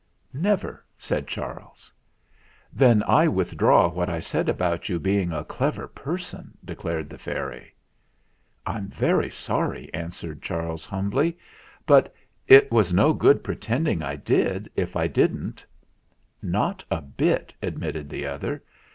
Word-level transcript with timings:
"Never," 0.33 0.83
said 0.97 1.27
Charles. 1.27 1.93
"Then 2.73 3.03
I 3.03 3.27
withdraw 3.27 3.87
what 3.87 4.09
I 4.09 4.19
said 4.19 4.49
about 4.49 4.89
you 4.89 4.97
being 4.99 5.31
a 5.31 5.43
clever 5.43 5.87
person," 5.87 6.57
declared 6.65 7.07
the 7.07 7.19
fairy. 7.19 7.75
"I'm 8.65 8.87
very 8.87 9.29
sorry," 9.29 9.93
answered 9.93 10.41
Charles 10.41 10.85
humbly; 10.85 11.37
"but 11.85 12.15
it 12.47 12.71
was 12.71 12.91
no 12.91 13.13
good 13.13 13.43
pretending 13.43 14.01
I 14.01 14.15
did 14.15 14.71
if 14.75 14.95
I 14.95 15.05
didn't." 15.05 15.63
"Not 16.41 16.83
a 16.89 16.99
bit," 17.03 17.53
admitted 17.61 18.09
the 18.09 18.25
other. 18.25 18.63